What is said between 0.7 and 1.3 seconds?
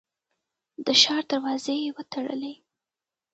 د ښار